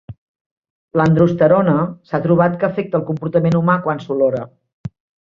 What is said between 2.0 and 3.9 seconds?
s'ha trobat que afecta el comportament humà